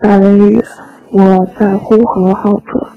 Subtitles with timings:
[0.00, 0.62] 大雷雨，
[1.10, 2.88] 我在呼和浩特。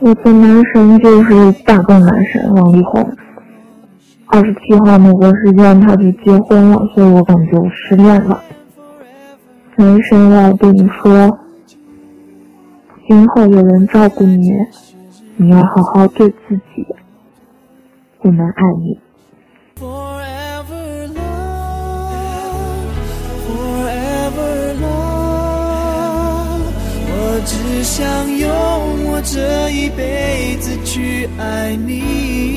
[0.00, 3.16] 我的男神就是大众男神王力宏。
[4.26, 8.42] 二十七号美国时间他就结婚了，所以我感觉我失恋了。
[9.76, 11.38] 男神要对你说，
[13.08, 14.52] 今后有人照顾你，
[15.36, 16.86] 你要好好对自己，
[18.20, 19.00] 我们爱你。
[27.90, 28.48] 想用
[29.06, 32.49] 我这一辈子去爱你，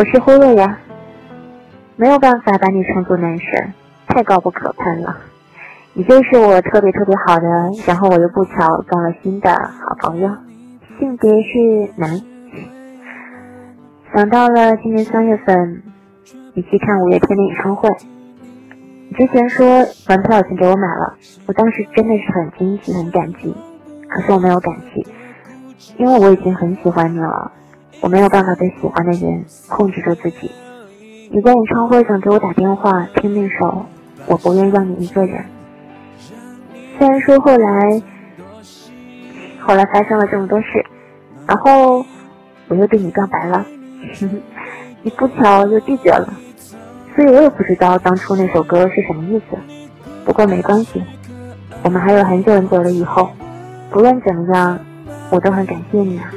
[0.00, 0.78] 我是忽略呀，
[1.96, 3.74] 没有办法把你称作男神，
[4.06, 5.14] 太高不可攀了。
[5.92, 7.46] 你就是我特别特别好的，
[7.86, 10.30] 然后我又不巧装了新的好朋友，
[10.98, 12.18] 性别是男。
[14.14, 15.82] 想到了今年三月份
[16.54, 17.90] 你去看五月天的演唱会，
[19.10, 19.66] 你之前说
[20.08, 23.54] 门票已经给我买了，我当时真的是很惊喜很感激，
[24.08, 25.06] 可是我没有感激，
[25.98, 27.52] 因为我已经很喜欢你了。
[28.00, 30.50] 我没有办法对喜欢的人控制住自己。
[31.30, 33.66] 你在演唱会上给我打电话听那首
[34.26, 35.38] 《我不愿让你一个人》。
[36.98, 38.02] 虽然说后来，
[39.60, 40.84] 后来发生了这么多事，
[41.46, 42.04] 然后
[42.68, 43.64] 我又对你告白了，
[45.02, 46.32] 你不巧又拒绝了，
[47.14, 49.56] 所以我也不知道当初那首歌是什么意思。
[50.24, 51.02] 不过没关系，
[51.82, 53.30] 我们还有很久很久的以后。
[53.90, 54.78] 不论怎么样，
[55.30, 56.30] 我都很感谢你啊。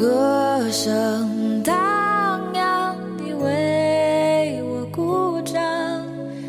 [0.00, 1.76] 歌声荡
[2.54, 5.60] 漾，你为我鼓掌，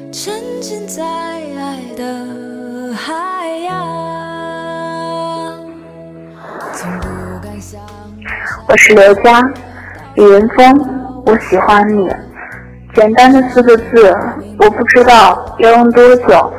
[0.10, 3.76] 沉浸在爱的海洋。
[8.70, 9.42] 我是刘佳，
[10.16, 12.10] 李云峰，我喜欢你。
[12.96, 14.18] 简单的四个字，
[14.60, 16.54] 我不知道要用多久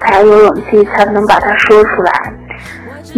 [0.00, 2.32] 才有勇气才能把它说出来。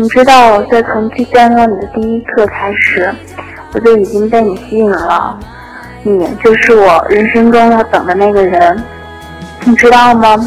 [0.00, 3.15] 你知道，在从去见到你的第一刻开始，
[3.75, 5.38] 我就已经被你吸引了。
[6.03, 8.83] 你就是我人生中要等的那个人，
[9.62, 10.39] 你知道吗？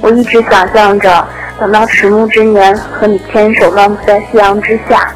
[0.00, 1.24] 我一直想象着
[1.60, 5.12] 等到迟暮之年和你牵手漫步在夕阳之下，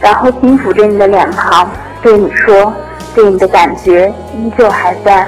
[0.00, 1.70] 然后轻抚着你的脸庞，
[2.02, 2.74] 对你说，
[3.14, 5.26] 对你的感觉依旧还在。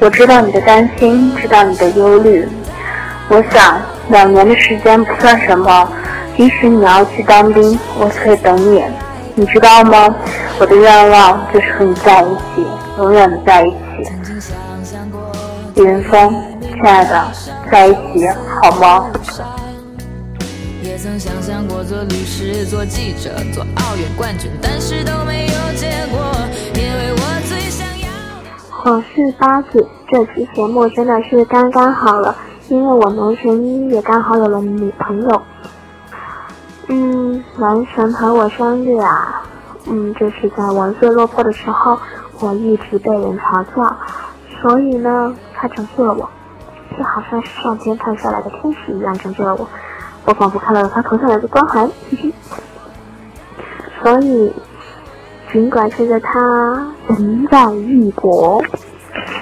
[0.00, 2.48] 我知道你的担心，知道你的忧虑。
[3.28, 5.88] 我想，两年的时间不算什么。
[6.38, 8.80] 即使你要去当兵，我可以等你，
[9.34, 10.14] 你知道吗？
[10.60, 12.64] 我的愿望就是和你在一起，
[12.98, 13.76] 永远的在一起。
[15.74, 17.24] 李云峰，亲爱的，
[17.68, 18.28] 在一起
[18.62, 19.10] 好吗？
[20.80, 26.20] 也曾想象过做律师、做记者、做奥运冠军，但是都没有结果，
[26.74, 28.06] 因为我最想要。
[28.84, 32.36] 我是八子，这期节目真的是刚刚好了，
[32.68, 35.42] 因为我男神一也刚好有了女朋友。
[36.90, 39.42] 嗯，男神和我生日啊，
[39.86, 41.98] 嗯，这是在我最落魄的时候，
[42.40, 43.96] 我一直被人嘲笑，
[44.60, 46.28] 所以呢，他拯救了我，
[46.96, 49.68] 就好像是上天派下来的天使一样拯救了我，
[50.24, 51.90] 我仿佛看到了他头上有个光环，
[54.02, 54.50] 所以，
[55.52, 58.62] 尽管现在他人在异国，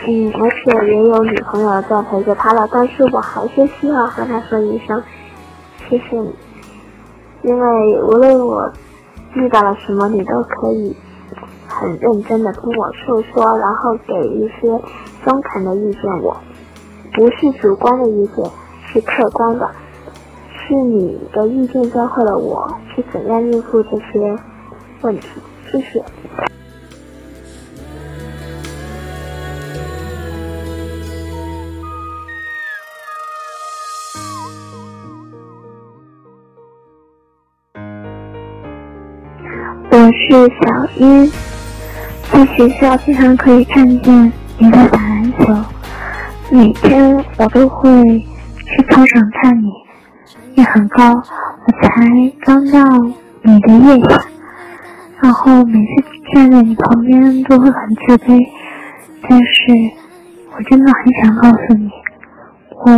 [0.08, 5.00] 嗯，而且也有女朋友在陪着他了，但是我还是需要和他说一声，
[5.88, 6.34] 谢谢你。
[7.42, 8.70] 因为无论我
[9.34, 10.96] 遇到了什么，你都可以
[11.68, 14.68] 很认真的听我诉说，然后给一些
[15.24, 16.02] 中肯的意见。
[16.22, 16.36] 我
[17.12, 18.44] 不是主观的意见，
[18.86, 19.70] 是客观的，
[20.52, 24.36] 是你的意见教会了我去怎样应付这些
[25.02, 25.28] 问题。
[25.70, 26.02] 谢谢。
[40.28, 41.30] 是小英，
[42.32, 45.54] 在学校经常可以看见你在打篮球，
[46.50, 47.88] 每天我都会
[48.64, 49.70] 去操场看你。
[50.56, 52.82] 你很高，我才刚到
[53.42, 54.20] 你的腋下，
[55.20, 58.44] 然后每次站在你旁边都会很自卑，
[59.28, 59.90] 但是
[60.56, 61.88] 我真的很想告诉你，
[62.70, 62.90] 我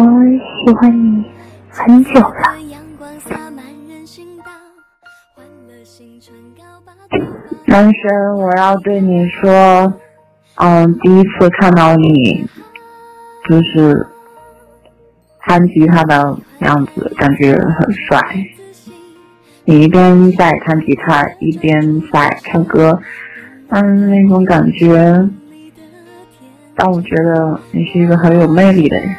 [0.65, 1.27] 喜欢你
[1.69, 2.55] 很久了。
[7.67, 9.93] 男神，我要对你说，
[10.57, 12.45] 嗯，第一次看到你，
[13.49, 14.07] 就是
[15.41, 18.21] 弹吉他的样子，感觉很帅。
[19.65, 22.99] 你一边在弹吉他，一边在唱歌，
[23.69, 24.97] 嗯，那种感觉，
[26.75, 29.15] 让我觉得你是一个很有魅力的人。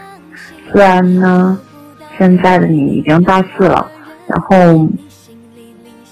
[0.72, 1.58] 虽然呢，
[2.18, 3.90] 现在的你已经大四了，
[4.28, 4.88] 然后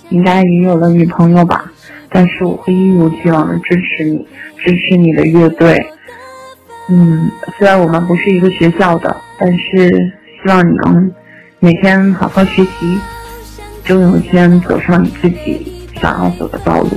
[0.10, 1.72] 应该也有了女朋友吧。
[2.10, 4.28] 但是我会一如既往的支持你，
[4.58, 5.78] 支持你的乐队。
[6.90, 9.90] 嗯，虽然我们不是一个学校的，但是
[10.42, 11.12] 希望你能
[11.60, 12.98] 每天好好学习，
[13.84, 16.90] 终有一天走上你自己想要走的道路。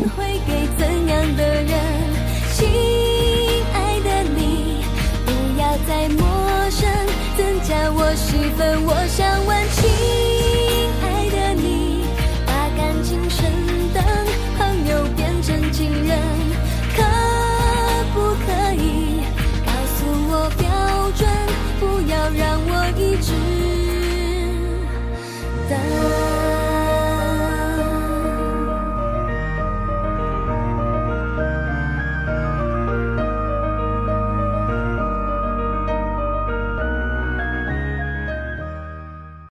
[25.71, 26.00] 따